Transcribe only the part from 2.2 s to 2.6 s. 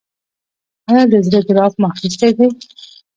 دی؟